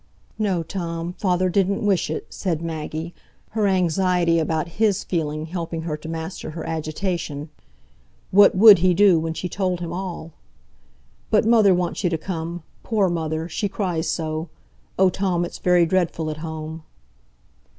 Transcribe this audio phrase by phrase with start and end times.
[0.39, 3.13] "No, Tom, father didn't wish it," said Maggie,
[3.49, 7.51] her anxiety about his feeling helping her to master her agitation.
[8.31, 10.31] What would he do when she told him all?
[11.29, 14.49] "But mother wants you to come,—poor mother!—she cries so.
[14.97, 16.81] Oh, Tom, it's very dreadful at home."